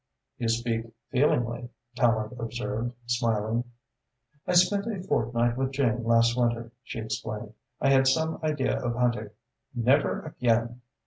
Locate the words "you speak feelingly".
0.39-1.69